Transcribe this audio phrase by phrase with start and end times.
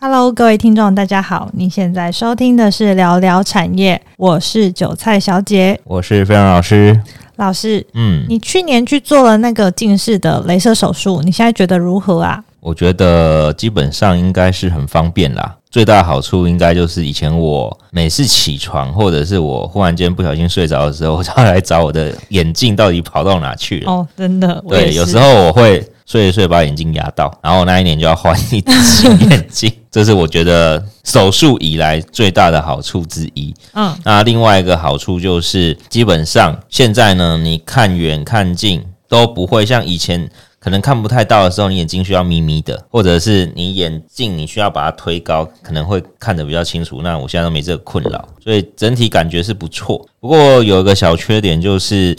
[0.00, 7.00] Hello，各位听众，大家好，你现在收听的是聊聊产业，我是韭菜小姐，我是飞扬老师。
[7.34, 12.40] 老师，嗯，你去年去做了那个近视的镭射手术，你现在觉得如何啊？
[12.60, 15.56] 我觉得基本上应该是很方便啦。
[15.68, 23.90] 最大的好处应该就是以前我每次起床，或者是我忽然间不小心睡着的时候，我就要来找我的眼镜到底跑到哪去了。
[23.90, 29.70] 哦，真的，对，有时候我会睡一睡把眼睛压到，然后那一年就要换一只新眼镜。
[29.92, 33.54] 这是我觉得手术以来最大的好处之一。
[33.74, 40.28] 嗯，那另外一个好处就是，基本上现在呢，你看远看近都不会像以前。
[40.60, 47.00] 可能看不太到的时候，你眼睛需要眯眯的，或者是你眼镜你需要把它推高，可能会看得比较清楚。
[47.00, 50.04] 那我现在都没这个困扰，所以整体感觉是不错。
[50.18, 52.14] 不过有一个小缺点就是，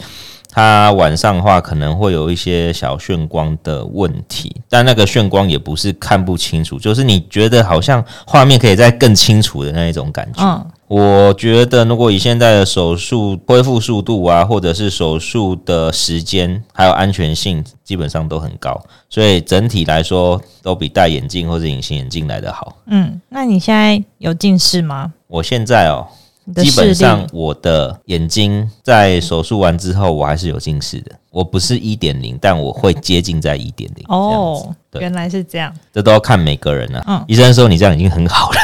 [0.50, 10.42] 它晚上的话可能会有一些小眩光的问题，但那个眩光也不是看不清楚，就是你觉得好像画面可以再更清楚的那一种感觉。
[10.42, 10.66] 嗯。
[10.90, 18.76] 我觉得，如果以现在的手术恢复速度啊，或者是手术的时间，还有安全性，基本上都很高，
[19.08, 22.76] 所以整体来说都比戴眼镜或者隐形眼镜来得好。
[22.86, 25.12] 嗯，那你现在有近视吗？
[25.28, 26.08] 我现在哦，
[26.56, 31.12] 基本上我的眼睛在手术完之后，我还是有近视的。
[31.30, 34.04] 我不是一点零，但我会接近在一点零。
[34.08, 37.04] 哦，原来是这样，这都要看每个人啊。
[37.06, 38.58] 嗯，医生说你这样已经很好了。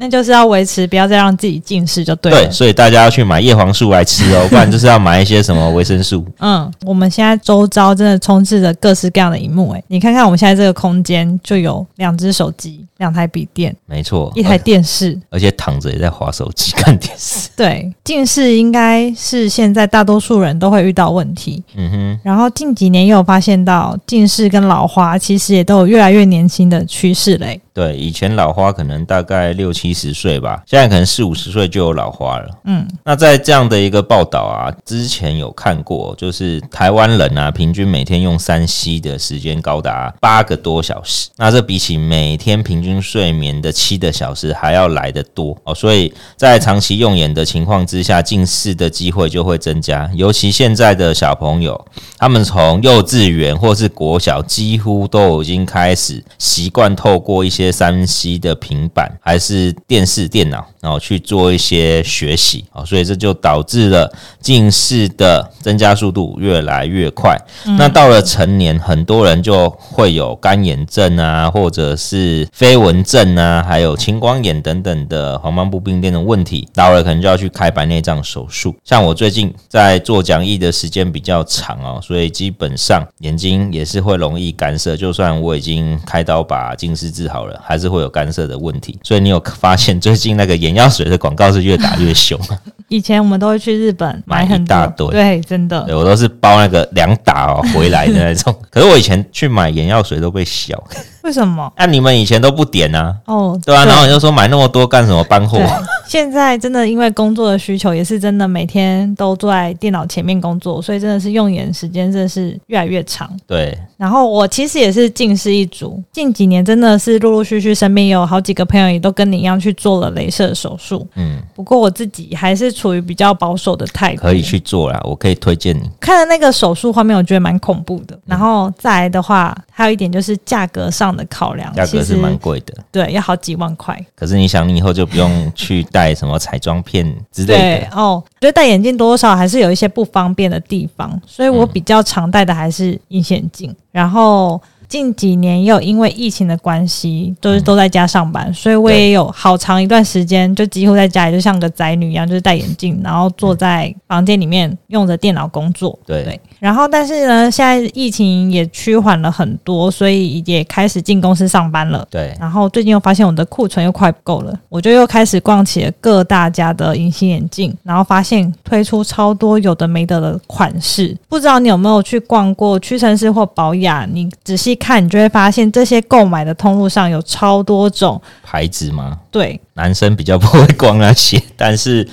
[0.00, 2.44] 那就是要维持，不要再让自己近视就对了。
[2.44, 6.24] 对，所以大家要去买叶黄素来吃哦，不然就是要买一些什么维生素。
[6.38, 17.48] 嗯，我们现在周遭真的充斥着各式各样的荧幕，诶，你看看我们现在这个空间就有两只手机、两台笔电，没错，一台电视，而且躺着也在划手机看电视。
[17.56, 21.60] 对，近视应该是现在大多数人都会遇到问题。
[21.74, 27.60] 嗯哼，然后近几年又有发现到近视跟老花其实也都有越来越年轻的趋势嘞。
[27.78, 32.50] 对，以前老花可能大概六七十岁吧，现在可能四五十岁就有老花了。
[32.64, 45.72] 嗯，那在这样的一个报道啊，之前有看过，就是台湾人啊，平均每天用三 C 的时间高达八个多小时，那这比起每天平均睡眠的七个小时还要来得多哦。
[45.72, 50.10] 所以在长期用眼的情况之下，近视的机会就会增加。
[50.16, 51.80] 尤其现在的小朋友，
[52.18, 57.67] 他们从幼稚园或是国小，几乎都已经开始习惯透过一些。
[57.70, 67.36] 三 C 的平板还是电视、电脑，然后去做一些学习啊，所以这就导致了近视的增加速度越来越快。
[67.66, 67.76] 嗯。
[67.76, 76.68] 那到了成年，很多人就会有干眼症啊，或者是飞蚊症啊，还有青光眼等等的黄斑部病变的问题。
[76.74, 78.74] 到了可能就要去开白内障手术。
[78.84, 84.96] 像我最近在做讲义的时间比较长哦，所以基本上眼睛也是会容易干涩。
[84.96, 87.57] 就算我已经开刀把近视治好了。
[87.62, 92.38] 还是会有干涉的问题，所以你有发现最近那个眼药水的广告是越打越凶。
[92.88, 98.54] 以前我们都会去日本买很大堆，对，真的，对，我都是包那个两打哦回来的那种。
[98.70, 100.82] 可是我以前去买眼药水都被笑。
[101.22, 101.72] 为什么？
[101.76, 103.14] 那、啊、你们以前都不点啊？
[103.26, 105.58] 哦，对啊，然后你就说买那么多干什么搬货？
[106.06, 113.30] 现在真的因为工作的需求，也是真的每天都坐在电脑前面工作，所以真的是用眼时间真的是越来越长。
[113.46, 113.76] 对。
[113.98, 121.06] 然后我其实也是近视一族，近几年真的是陆陆续续身边有好几个朋友也都跟你一样去做了镭射手术。
[121.16, 121.42] 嗯。
[121.54, 124.22] 不过我自己还是处于比较保守的态度。
[124.22, 125.90] 可以去做啦，我可以推荐你。
[126.00, 128.18] 看了那个手术画面，我觉得蛮恐怖的。
[128.24, 133.98] 然后再来的话，还有一点就是价格上的考量，价格是蛮贵的，对，要好几万块。
[134.14, 137.58] 可是你想，你以后就不用去戴什么彩妆片之类的。
[137.58, 144.60] 对哦，觉得戴眼镜多多少少还是有一些不方便的地方，所以我比较常戴的还是隐形眼镜，然后。
[144.88, 155.98] 近几年又因为疫情的关系，都是都在家上班，嗯，所以我也有好长一段时间就几乎在家里，就像个宅女一样，就是戴眼镜，然后坐在房间里面用着电脑工作。
[156.06, 162.06] 对，对，然后但是呢，现在疫情也趋缓了很多，所以也开始进公司上班了。
[162.10, 174.08] 对，然后最近又发现我的库存又快不够了，我就又开始逛起了各大家的隐形眼镜，然后发现推出超多有的没的的款式，不知道你有没有去逛过屈臣氏或宝雅？
[174.10, 174.78] 你仔细。
[174.78, 179.18] 看，你就会发现这些购买的通路上有超多种牌子吗？
[179.28, 182.08] 对，男生比较不会逛那些，但是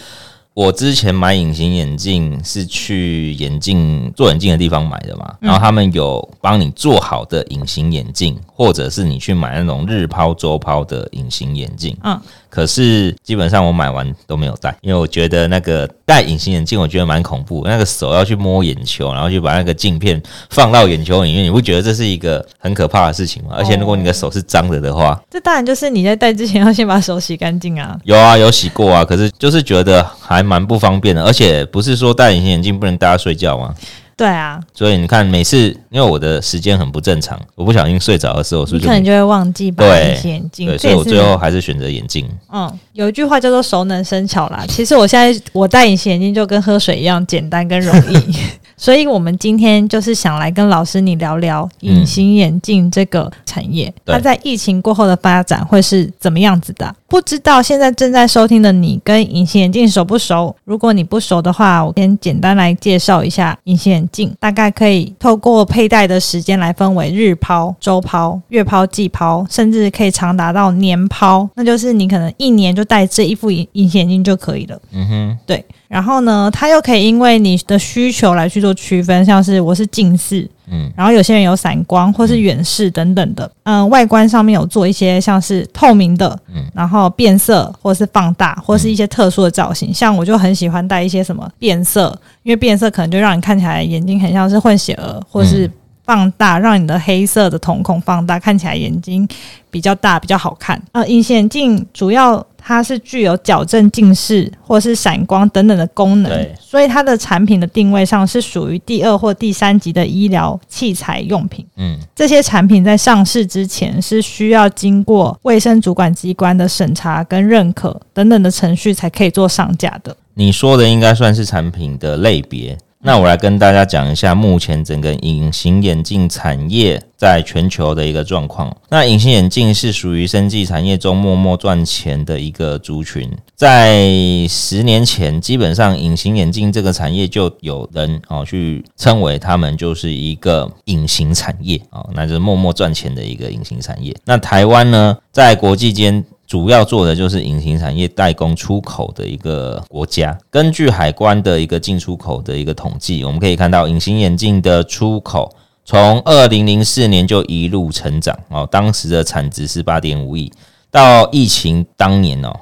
[0.55, 11.95] 我之前买隐形眼镜是去眼镜做眼镜的地方买的嘛，然后他们有帮你做好的隐形眼镜，或者是你去买那种日抛、周抛的隐形眼镜。
[12.03, 12.17] 嗯。
[12.49, 17.63] 可是基本上我买完都没有戴，因为我觉得那个戴隐形眼镜，我觉得蛮恐怖。
[17.65, 23.49] 那个手要去摸眼球，然后就把那个镜片放到眼球里面，你不觉得这是一个很可怕的事情吗？
[23.57, 27.99] 而且如果你的手是脏的的话，这当然就是你在戴之前要先把手洗干净啊。
[28.05, 31.23] 有啊，有洗过啊，可是就是觉得还蛮不方便的。
[31.23, 33.73] 而且不是说戴隐形眼镜不能大家睡觉吗？
[34.17, 40.67] 对啊，所以你看，每次因为我的时间很不正常，我不小心睡着的时候，是不是可能就会忘记把隐形眼镜？
[40.69, 42.25] 对，所以我最后还是选择眼镜。
[42.49, 44.63] 嗯，有一句话叫做“熟能生巧”啦。
[44.69, 48.35] 其实我现在我戴隐形眼镜就跟喝水一样简单跟容易。
[48.77, 56.93] 所以，我们今天就是想来跟老师你聊聊隐形眼镜这个产业，嗯、它在疫情过后的发展会是怎么样子的？
[57.07, 60.53] 不知道现在正在收听的你跟隐形眼镜熟不熟？
[60.65, 64.35] 如果你不熟的话，我先简单来介绍一下隐形眼镜。
[64.39, 71.47] 大概可以透过佩戴的时间来分为日抛、周抛、月抛、季抛，甚至可以长达到年抛。
[71.55, 74.77] 那就是你可能一年就戴这一副隐隐形眼镜就可以了。
[74.91, 75.63] 嗯哼，对。
[75.87, 95.69] 然后呢，它又可以因为你的需求来去做区分，像是我是近视，嗯，然后有些人有散光或是远视等等的，嗯、呃，外观上面有做一些像是透明的，嗯，然后变色或是放大或是一些特殊的造型，像我就很喜欢戴一些什么变色，因为变色可能就让你看起来眼睛很像是混血儿，或是
[96.03, 99.27] 放大让你的黑色的瞳孔放大，看起来眼睛
[99.69, 100.81] 比较大比较好看。
[100.93, 102.43] 呃，隐形眼镜主要。
[102.67, 111.63] 它是具有矫正近视或是闪光等等的功能，所以它的产品的定位上是属于第二或第三级的医疗器材用品。
[111.77, 120.17] 嗯，这些产品在上市之前是需要经过卫生主管机关的审查跟认可等等的程序才可以做上架的。
[120.33, 122.75] 你说的应该算是产品的类别。
[123.07, 128.75] 那我来跟大家讲一下目前整个隐形眼镜产业在全球的一个状况。
[128.89, 133.29] 那隐形眼镜是属于生技产业中默默赚钱的一个族群。
[133.55, 134.09] 在
[134.49, 144.11] 十年前，基本上隐形眼镜这个产业就有人哦去称为他们就是一个隐形产业哦，那就是默默赚钱的一个隐形产业。
[144.25, 146.25] 那台湾呢，在国际间。
[146.47, 150.37] 主要做的就是隐形产业代工出口的一个国家。
[150.49, 160.51] 根据海关的一个进出口的一个统计，我们可以看到隐形眼镜的出口从二零零四年就一路成长哦，当时的产值是八点五亿，
[160.91, 162.55] 到疫情当年哦，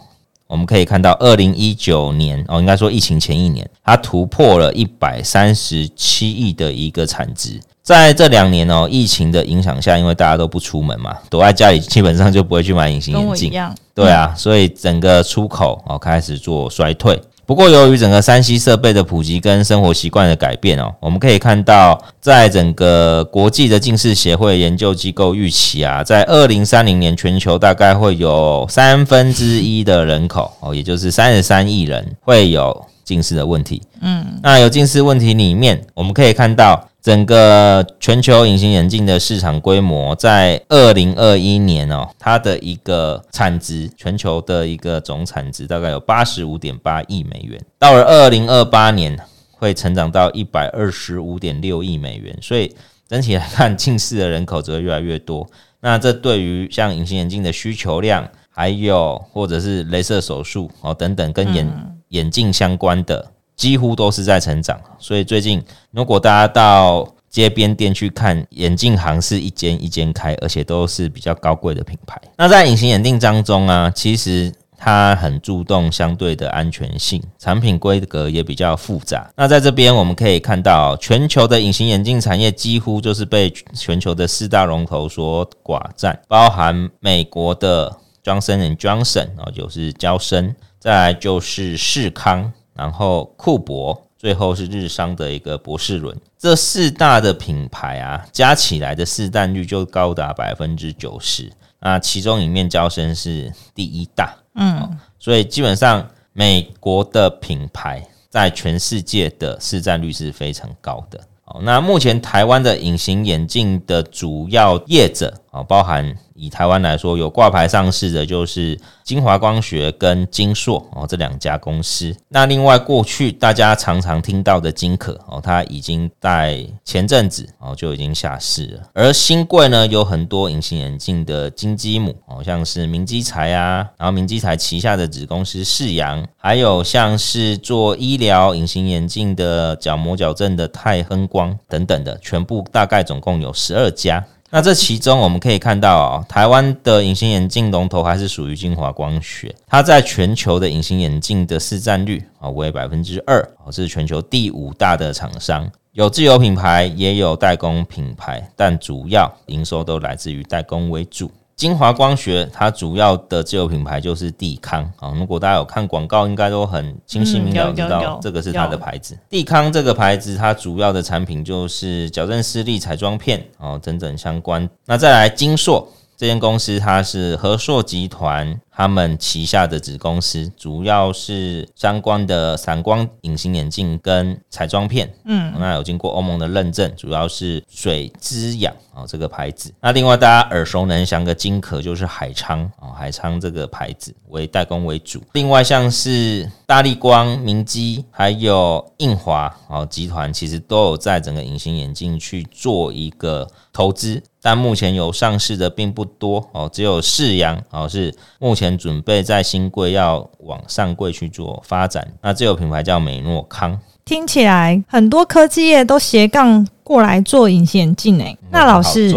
[0.48, 7.60] 我们可以看到二零一九年哦，应该说疫情前一年，它突破了一百三十七亿的一个产值。
[7.84, 13.52] 在这两年哦，疫情的影响下，因为大家都不出门嘛，躲在家里，基本上就不会去买隐形眼镜。
[13.94, 17.22] 对啊，所以整个出口哦开始做衰退。
[17.46, 33.82] 不过，由于整个 3C 设备的普及跟生活习惯的改变哦，我们可以看到，在整个国际的近视协会研究机构预期啊，在二零三零年，全球大概会有三分之一的人口哦，也就是三十三亿人会有近视的问题。
[34.00, 36.82] 嗯，那有近视问题里面，我们可以看到。
[37.04, 47.60] 整个全球隐形眼镜的市场规模，在二零二一年哦，它的一个产值，全球的一个总产值大概有八十五点八亿美元。
[47.78, 49.20] 到了二零二八年，
[49.52, 52.34] 会成长到一百二十五点六亿美元。
[52.42, 52.74] 所以
[53.06, 55.46] 整体来看，近视的人口只会越来越多。
[55.82, 63.30] 那这对于像隐形眼镜的需求量，还有或者是雷射手术哦等等，跟眼眼镜相关的。
[63.64, 72.22] 几乎都是在成长，所以最近如果大家到街边店去看，眼镜行是一间一间开，而且都是比较高贵的品牌。
[72.36, 79.32] 那在隐形眼镜当中啊，其实它很注重相对的安全性，产品规格也比较复杂。
[79.38, 92.52] 那在这边我们可以看到，全球的隐形眼镜产业几乎就是被全球的四大龙头所寡占，包含美国的 Johnson & Johnson 哦，就是娇生，再来就是视康。
[92.74, 101.52] 然后库博，最后是日商的一个博士伦，这四大的品牌啊，加起来的市占率就高达百分之九十。
[101.80, 111.20] 那其中里面交生是第一大，嗯，所以基本上美国的品牌在全世界的市占率是非常高的。
[111.62, 122.16] 那目前台湾的隐形眼镜的主要业者啊，包含以台湾来说，有挂牌上市的就是晶华光学跟金硕哦这两家公司。
[122.30, 128.82] 那另外过去大家常常听到的金可哦，它已经在前阵子哦就已经下市了。
[128.94, 144.24] 而新贵呢，有很多隐形眼镜的金基母哦，像是明基材啊，然后明基材旗下的子公司世扬，还有像是做医疗隐形眼镜的角膜矫正的泰亨光等等的，全部大概总共有十二家。
[144.56, 161.32] 那这其中我们可以看到哦，台湾的隐形眼镜龙头还是属于金华光学，它在全球的隐形眼镜的市占率啊为百分之二，是全球第五大的厂商，有自有品牌也有代工品牌，但主要营收都来自于代工为主。
[161.56, 169.18] 晶华光学它主要的自有品牌就是帝康啊，如果大家有看广告，应该都很清晰明了知道这个是它的牌子。
[169.30, 174.70] 帝康这个牌子，它主要的产品就是矫正视力彩妆片哦，等等相关。
[174.86, 175.88] 那再来金硕。
[176.16, 185.14] 这间公司它是和硕集团他们旗下的子公司，主要是相关的散光隐形眼镜跟彩妆片。
[185.26, 189.72] 嗯，那有经过欧盟的认证，主要是水之氧啊这个牌子。
[189.80, 195.22] 那另外大家耳熟能详的金壳就是海昌啊，海昌这个牌子为代工为主。
[195.34, 204.22] 另外像是大力光、明基还有印华啊集团，其实都有在整个隐形眼镜去做一个投资。
[204.46, 212.08] 但目前有上市的并不多哦，只有世阳哦是目前准备在新贵要往上柜去做发展。
[212.22, 218.38] 那这个品牌叫美诺康，听起来很多科技业都斜杠过来做隐形眼镜诶。
[218.52, 219.14] 那老师，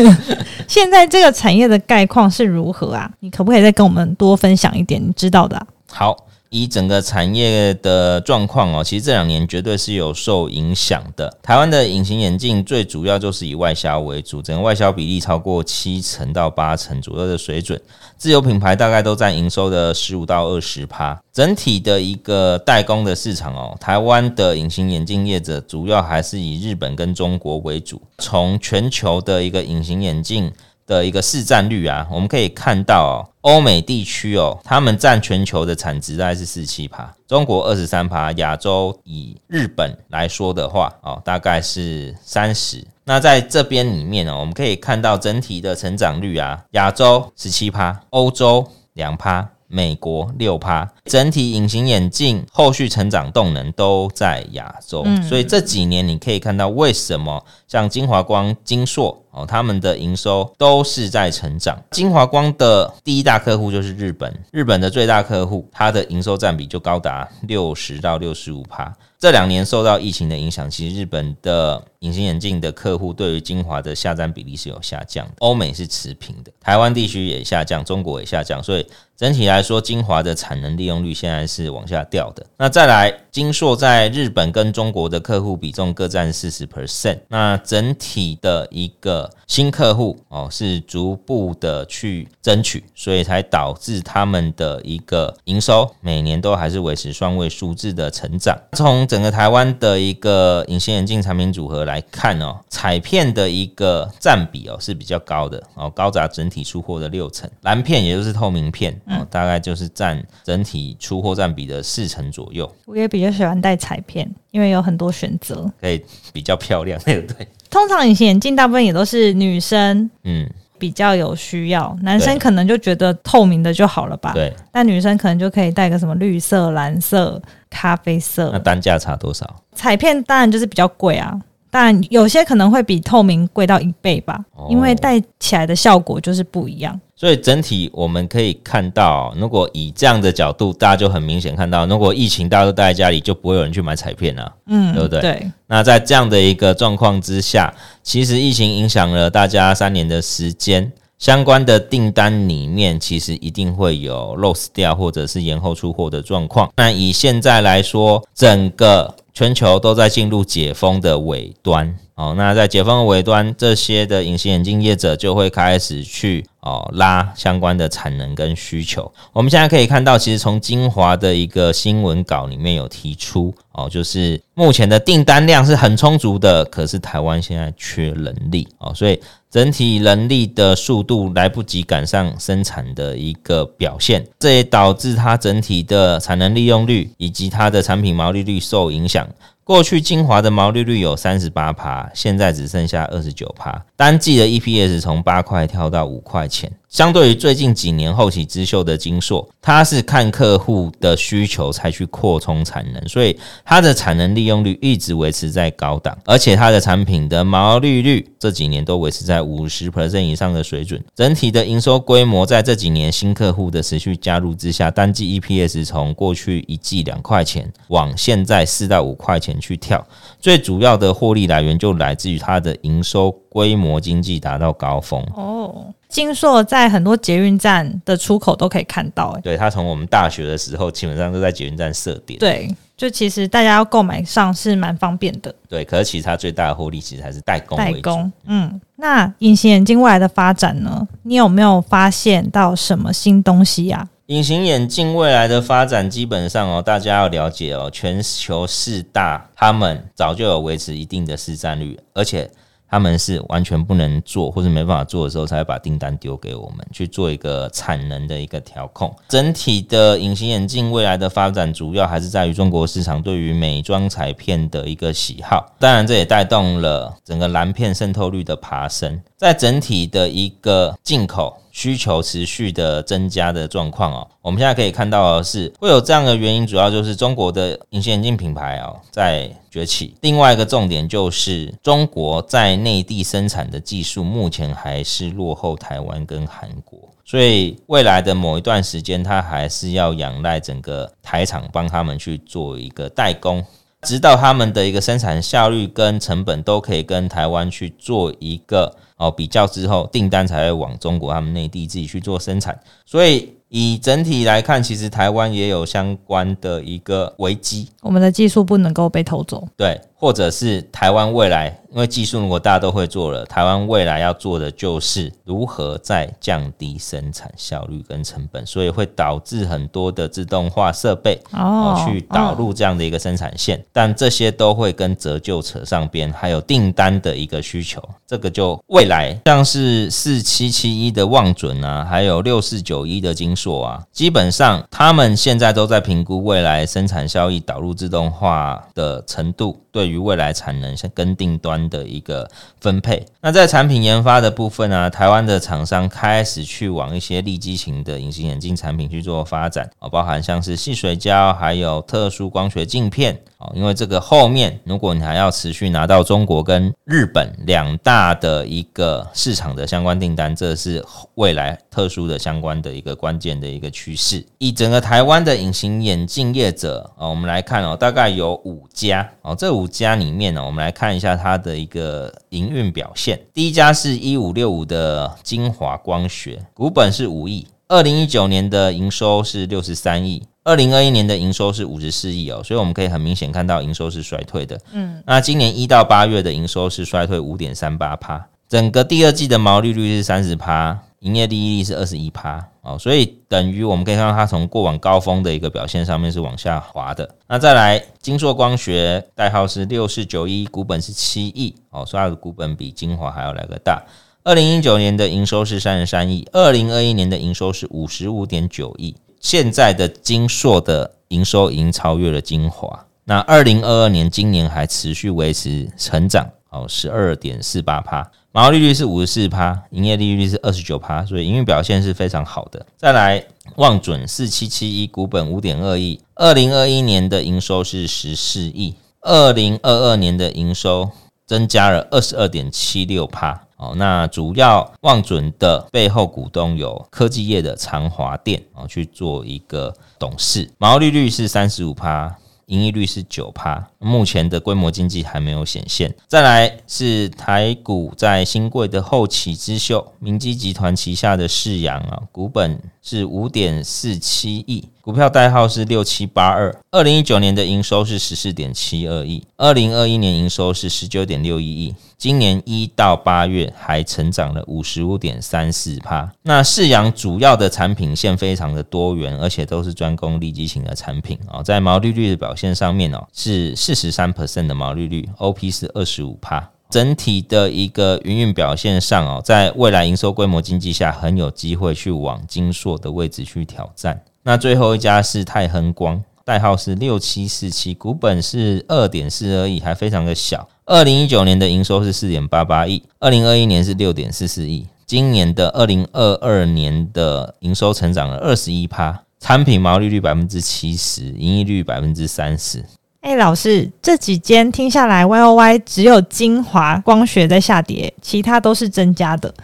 [0.66, 3.10] 现在这个产业的概况是如何啊？
[3.20, 5.66] 你可不可以再跟我们多分享一点你知道的啊？
[5.90, 6.16] 好。
[6.52, 11.34] 以整个产业的状况哦，其实这两年绝对是有受影响的。
[11.42, 17.80] 台湾的隐形眼镜最主要就是以外销为主，整个外销比例超过七成到八成左右的水准，
[18.18, 21.18] 自有品牌大概都占营收的十五到二十趴。
[21.32, 27.98] 整体的一个代工的市场哦，台湾的隐形眼镜业者主要还是以日本跟中国为主。
[28.18, 30.52] 从全球的一个隐形眼镜
[30.86, 42.84] 的一个市占率啊，我们可以看到，欧美地区哦，他们占全球的产值大概是四七趴，中国二十三趴，亚洲以日本来说的话哦，大概是三十。
[43.04, 49.48] 那在这边里面呢，我们可以看到整体的成长率啊，亚洲十七趴，欧洲两趴。
[49.74, 57.42] 美国六趴，整体隐形眼镜后续成长动能都在亚洲，嗯，所以这几年你可以看到为什么
[57.72, 61.82] 像金华光、金硕哦，他们的营收都是在成长。
[61.90, 68.94] 金华光的第一大客户就是日本，日本的最大客户，它的营收占比就高达六十到六十五趴。
[69.18, 78.84] 这两年受到疫情的影响，其实日本的隐形眼镜的客户对于晶华的下单比例是有下降的，欧美是持平的，台湾地区也下降，中国也下降，所以
[79.16, 82.44] 整体来说，晶华的产能利用率现在是往下掉的。
[82.56, 98.56] 那再来，金硕在日本跟中国的客户比重各占四十 percent，那整体的一个新客户哦是逐步的去争取，所以才导致他们的一个营收每年都还是维持双位数字的成长。
[98.72, 112.70] 从整个台湾的一个隐形眼镜产品组合来看哦，彩片的一个占比哦是比较高的哦，高达整体出货的六成，蓝片也就是透明片哦，大概就是占整体出货占比的四成左右。
[112.84, 117.48] 我也比较喜欢戴彩片，因为有很多选择，可以比较漂亮，对不对？
[117.70, 120.48] 通常隐形眼镜大部分也都是女生，嗯。
[120.78, 124.32] 比较有需要，男生可能就觉得透明的就好了吧？
[124.32, 124.52] 对。
[124.72, 128.50] 那女生可能就可以戴个什么绿色、蓝色、咖啡色。
[128.52, 129.62] 那单价差多少？
[129.76, 131.40] 彩片当然就是比较贵啊，
[131.72, 137.00] 当然有些可能会比透明贵到一倍吧，哦，因为戴起来的效果就是不一样。
[137.16, 145.20] 所以整体我们可以看到，如果以这样的角度，大家就很明显看到，如果疫情大家都待在家里，就不会有人去买彩片啊，嗯，对不对？
[145.22, 145.50] 对。
[145.66, 156.70] 那在这样的一个状况之下，其实疫情影响了大家三年的时间，相关的订单里面其实一定会有 loss 掉或者是延后出货的状况。
[156.76, 161.96] 那以现在来说，整个全球都在进入解封的尾端。
[162.14, 169.10] 哦，那在解封的尾端，这些的隐形眼镜业者就会开始去哦拉相关的产能跟需求。
[169.32, 189.26] 我们现在可以看到，其实从精华的一个新闻稿里面有提出哦，就是目前的订单量是很充足的，可是台湾现在缺人力哦，所以整体人力的速度来不及赶上生产的一个表现，这也导致它整体的产能利用率以及它的产品毛利率受影响。
[189.64, 196.70] 过去精华的毛利率有三十八趴，现在只剩下二十九趴，单季的 EPS 从八块跳到五块钱。
[196.92, 203.34] 相对于最近几年后起之秀的精硕，它是看客户的需求才去扩充产能，所以
[203.64, 211.02] 它的产能利用率一直维持在高档，而且它的产品的毛利率这几年都维持在五十 percent 以上的水准。
[211.14, 220.06] 整体的营收规模在这几年新客户的持续加入之下，单季 EPS 从过去一季两块钱往现在四到五块钱去跳，
[220.38, 225.86] 最主要的获利来源就来自于它的营收规模经济达到高峰哦。
[226.12, 241.08] 精硕在很多捷运站的出口都可以看到，欸，对，它从我们大学的时候基本上都在捷运站设点，对，就其实大家要购买上是蛮方便的，对，可是其实它最大的获利其实还是代工，代工，嗯，那隐形眼镜未来的发展呢？
[241.22, 244.06] 你有没有发现到什么新东西呀？
[244.26, 252.50] 隐形眼镜未来的发展，基本上哦，大家要了解哦，全球四大他们早就有维持一定的市占率，而且。
[252.92, 259.10] 他们是完全不能做或者没办法做的时候，才会把订单丢给我们去做一个产能的一个调控。
[259.30, 265.74] 整体的隐形眼镜未来的发展，主要还是在于中国市场对于美妆彩片的一个喜好。
[265.78, 269.18] 当然，这也带动了整个蓝片渗透率的爬升。
[269.38, 280.14] 在整体的一个进口需求持续的增加的状况哦，我们现在可以看到的是会有这样的原因，主要就是中国的隐形眼镜品牌哦在崛起。
[280.20, 293.64] 另外一个重点就是中国在内地生产的技术目前还是落后台湾跟韩国，所以未来的某一段时间，它还是要仰赖整个台厂帮他们去做一个代工。
[294.06, 303.54] 直到他们的一个生产效率跟成本都可以跟台湾去做一个哦比较之后，订单才会往中国他们内地自己去做生产，所以。
[303.74, 343.24] 以整体来看，其实台湾也有相关的一个危机，我们的技术不能够被偷走，对，或者是台湾未来，因为技术如果大家都会做了，台湾未来要做的就是如何在降低生产效率跟成本，所以会导致很多的自动化设备哦去导入这样的一个生产线，哦、但这些都会跟折旧扯上边，还有订单的一个需求，这个就未来像是四七七一的望准啊，还有六四九一的金硕啊，基本上他们现在都在评估未来生产效益导入自动化的程度，对于未来产能像跟订端的一个分配。
[343.42, 353.70] 那在产品研发的部分呢、台湾的厂商开始去往一些利基型的隐形眼镜产品去做发展啊，包含像是细水胶，还有特殊光学镜片啊。
[353.74, 364.44] 因为这个后面，如果你还要持续拿到中国跟日本两大的一个市场的相关订单，这是未来特殊的相关的一个关键的一个趋势。
[364.58, 373.40] 以整个台湾的隐形眼镜业者啊，我们来看哦，大概有五家哦，这五家里面呢，我们来看一下它的一个营运表现。
[373.52, 380.42] 第一家是一五六五的精华光学，股本是五亿，二零一九年的营收是六十三亿。
[380.64, 384.80] 二零二一年的营收是五十四亿哦，所以我们可以很明显看到营收是衰退的。
[384.92, 397.36] 嗯，那今年一到八月的营收是衰退五点三八趴，整个第二季的毛利率是三十趴，营业利益率是二十一趴哦，所以等于我们可以看到它从过往高峰的一个表现上面是往下滑的。
[397.46, 404.02] 那再来，金硕光学代号是六四九一，股本是七亿哦，所以它的股本比精华还要来个大。
[404.44, 409.14] 二零一九年的营收是三十三亿，二零二一年的营收是五十五点九亿。
[409.40, 422.84] 现在的金硕的营收已经超越了精华，那二零二二年今年还持续维持成长，哦，十二点四八趴，毛利率是五十四趴，营业利率是二十九趴，所以营运表现是非常好的。
[422.98, 423.42] 再来，
[423.76, 431.10] 望准四七七一，股本五点二亿，二零二一年的营收是十四亿，二零二二年的营收
[431.46, 433.58] 增加了二十二点七六趴。
[433.78, 442.36] 哦，那主要望准的背后股东有科技业的长华电哦，去做一个董事，毛利率是三十五趴，
[442.72, 446.14] 盈利率是九趴，目前的规模经济还没有显现。
[446.26, 454.88] 再来是台股在新贵的后起之秀，明基集团旗下的世阳啊，股本是五点四七亿。
[455.02, 466.32] 股票代号是六七八二，二零一九年的营收是十四点七二亿，二零二一年营收是十九点六一亿，今年一到八月还成长了五十五点三四趴。
[466.42, 476.70] 那世阳主要的产品线非常的多元，而且都是专攻利基型的产品啊，在毛利率的表现上面哦，是四十三 percent 的毛利率，OP 是二十五趴。
[476.92, 484.22] 整体的一个营运表现上哦，在未来营收规模经济下，很有机会去往精硕的位置去挑战。
[484.42, 490.68] 那最后一家是泰亨光代号是六七四七，股本是二点四二亿，还非常的小。
[490.84, 502.84] 二零一九年的营收是四点八八亿，二零二一年是六点四四亿，今年的二零二二年的营收成长了二十一趴，产品毛利率百分之七十，盈利率百分之三十。
[503.22, 509.54] 哎、欸，老师，这几间听下来，Y O Y 只有精华光学在下跌，其他都是增加的。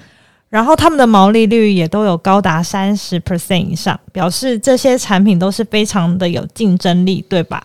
[0.48, 7.60] 然后他们的毛利率也都有高达三十 percent 以上，表示这些产品都是非常的有竞争力，对吧？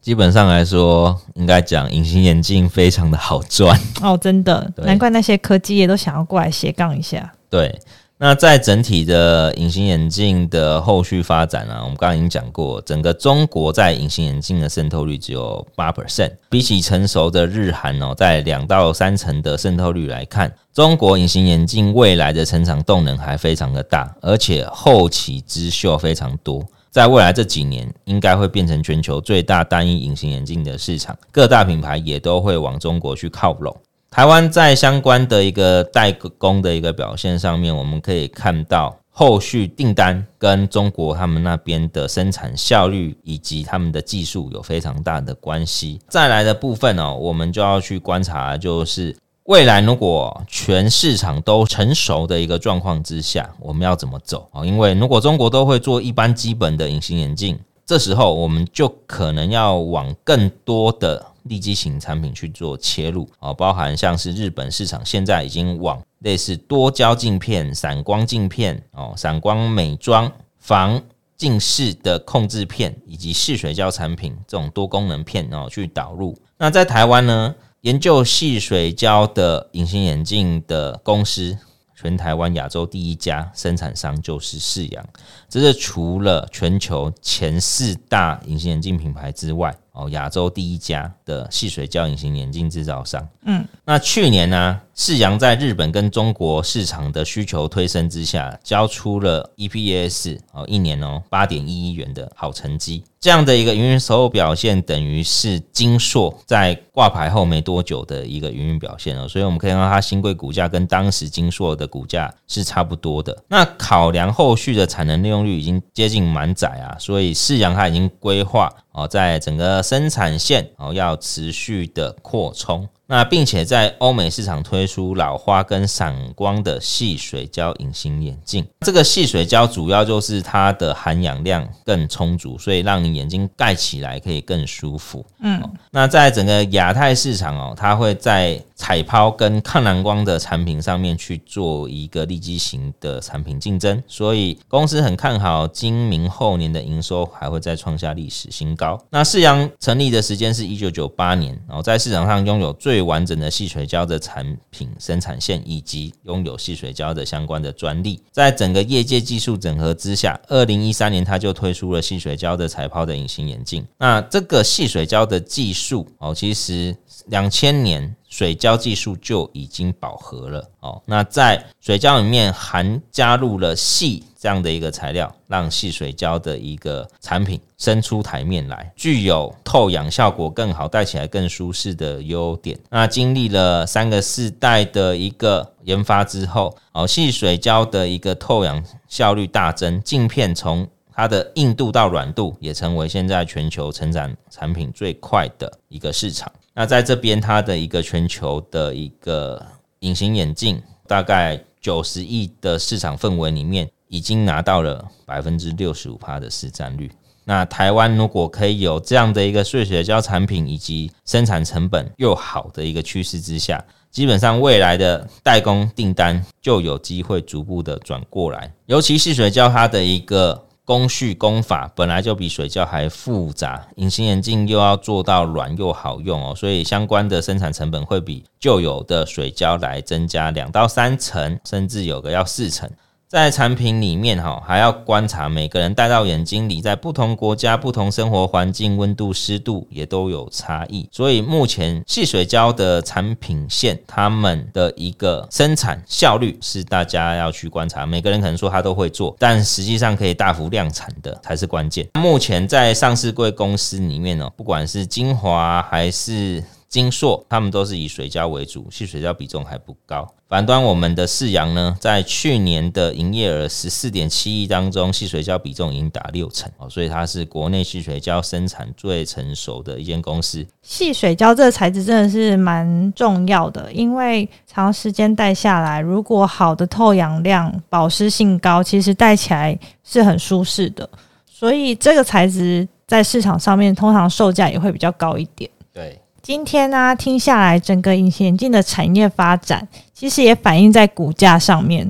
[0.00, 7.30] 基本上来说，应该讲隐形眼镜非常的好赚哦，真的，难怪那些科技业都想要过来斜杠一下。
[7.50, 7.78] 对。
[8.26, 33.76] 那在整体的隐形眼镜的后续发展啊，我们刚刚已经讲过，整个中国在隐形眼镜的渗透率只有八 percent，比起成熟的日韩哦，在两到三成的渗透率来看，中国隐形眼镜未来的成长动能还非常的大，而且后起之秀非常多，在未来这几年应该会变成全球最大单一隐形眼镜的市场，各大品牌也都会往中国去靠拢。
[34.14, 46.00] 台湾在相关的一个代工的一个表现上面，我们可以看到后续订单跟中国他们那边的生产效率以及他们的技术有非常大的关系。
[46.08, 54.64] 再来的部分哦，我们就要去观察，就是未来如果全市场都成熟的一个状况之下，我们要怎么走啊？
[54.64, 61.33] 因为如果中国都会做一般基本的隐形眼镜，这时候我们就可能要往更多的。
[61.44, 71.00] 利基型产品去做切入啊，包含像是日本市场现在已经往类似多焦镜片、散光镜片哦、散光美妆、防
[71.36, 76.36] 近视的控制片以及细水胶产品这种多功能片哦去导入。
[76.56, 81.58] 那在台湾呢，研究细水胶的隐形眼镜的公司，
[81.94, 85.04] 全台湾亚洲第一家生产商就是世扬，
[85.48, 89.76] 这是除了全球前四大隐形眼镜品牌之外。
[89.94, 93.26] 哦，亚洲第一家的细水胶隐形眼镜制造商。
[93.44, 103.04] 嗯，那去年呢，世扬在日本跟中国市场的需求推升之下，交出了 EPS 哦，一年哦八点一亿元的好成绩。
[103.20, 109.26] 这样的一个营运收入表现，等于是金硕在挂牌后没多久的一个营运表现哦。
[109.26, 113.34] 所以我们可以看到，它新贵股价跟当时金硕的股价是差不多的。
[113.48, 118.70] 那考量后续的产能利用率已经接近满载啊，所以世扬它已经规划。
[118.94, 122.88] 哦，在整个生产线哦，要持续的扩充。
[123.06, 135.24] 那并且在欧美市场推出老花跟散光的细水胶隐形眼镜，这个细水胶主要就是它的含氧量更充足，所以让你眼睛盖起来可以更舒服。
[135.40, 148.98] 嗯，那在整个亚太市场哦，它会在彩抛跟抗蓝光的产品上面去做一个利基型的产品竞争，所以公司很看好今明后年的营收还会再创下历史新高。
[149.10, 163.84] 那世阳成立的时间是一九九八年，然后在市场上拥有最最完整的细水胶的产品生产线，以及拥有细水胶的相关的专利，在整个业界技术整合之下，二零一三年它就推出了细水胶的彩抛的隐形眼镜。
[163.98, 168.14] 那这个细水胶的技术哦，其实两千年。
[168.26, 171.00] 水胶技术就已经饱和了哦。
[171.06, 182.78] 那在水胶里面含加入了细这样的一个材料，让细水胶的一个产品伸出台面来，具有透氧效果更好、戴起来更舒适的优点。
[182.90, 196.52] 那经历了三个世代的一个研发之后，哦，细水胶的一个透氧效率大增，镜片从它的硬度到软度也成为现在全球成长产品最快的一个市场。
[196.74, 199.64] 那在这边，它的一个全球的一个
[200.00, 207.10] 隐形眼镜，大概九十亿的市场氛围里面，已经拿到了百分之六十五趴的市占率。
[207.44, 220.64] 那台湾如果可以有这样的一个碎水胶产品，以及生产成本又好的一个趋势之下，基本上未来的代工订单就有机会逐步的转过来，尤其是水胶它的一个。
[220.86, 232.86] 工序工法本来就比水胶还复杂，隐形眼镜又要做到软又好用哦，所以相关的生产成本会比旧有的水胶来增加两到三成，甚至有个要四成。
[233.28, 241.08] 在产品里面哈，还要观察每个人戴到眼睛里，在不同国家、不同生活环境、温度、湿度也都有差异。
[241.10, 248.06] 所以目前细水胶的产品线，他们的一个生产效率是大家要去观察。
[248.06, 252.06] 每个人可能说他都会做，但实际上可以大幅量产的才是关键。
[252.14, 256.62] 目前在上市贵公司里面呢，不管是精华还是
[256.94, 260.32] 晶硕，他们都是以水胶为主，细水胶比重还不高。
[260.48, 270.64] 反观我们的世阳呢，在去年的营业额十四点七亿当中，细水胶比重已经达六成哦，所以它是国内细水胶生产最成熟的一间公司。
[270.82, 281.10] 细水胶这个材质真的是蛮重要的，因为长时间戴下来，如果好的透氧量、保湿性高，其实戴起来是很舒适的。
[281.44, 285.68] 所以这个材质在市场上面通常售价也会比较高一点。
[285.92, 286.20] 对。
[286.44, 292.06] 今天呢、啊，听下来，整个隐形眼镜的产业发展，其实也反映在股价上面。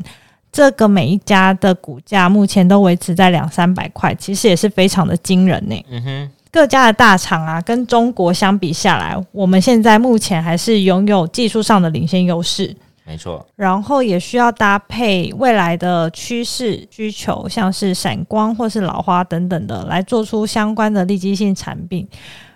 [0.50, 5.86] 这个每一家的股价目前都维持在两三百块，其实也是非常的惊人呢。
[5.88, 12.74] 嗯哼，各家的大厂啊，跟中国相比下来，我们现在目前还是拥有技术上的领先优势。
[13.06, 22.08] 没错，然后也需要搭配未来的趋势需求，像是闪光或是老花等等的，来做出相关的利基性产品。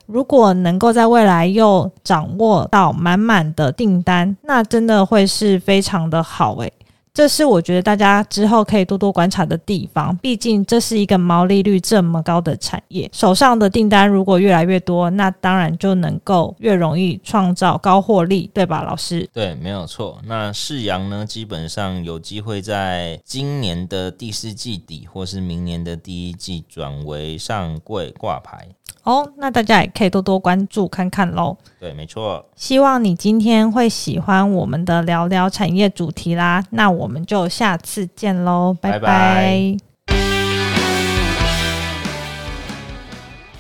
[0.09, 6.73] 如果能够在未来又掌握到满满的订单，那真的会是非常的好诶。
[7.13, 19.29] 这是我觉得大家之后可以多多观察的地方，毕竟这是一个毛利率这么高的产业，手上的订单如果越来越多，那当然就能够越容易创造高获利，对吧，老师？
[19.33, 20.21] 对，没有错。
[20.27, 28.69] 那世扬呢，基本上有机会在今年的第四季底，或是明年的第一季转为上柜挂牌。
[29.05, 31.57] 哦，那大家也可以多多关注看看喽。
[31.81, 32.45] 对，没错。
[32.55, 36.63] 希望你今天会喜欢我们的聊聊产业主题啦。
[36.71, 38.99] 那我们就下次见喽，拜拜。
[38.99, 39.88] 拜拜。